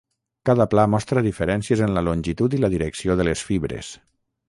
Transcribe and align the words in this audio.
Cada 0.49 0.65
pla 0.71 0.85
mostra 0.93 1.23
diferències 1.27 1.85
en 1.89 1.95
la 1.99 2.05
longitud 2.09 2.59
i 2.61 2.65
la 2.65 2.73
direcció 2.77 3.21
de 3.23 3.31
les 3.33 3.49
fibres. 3.53 3.97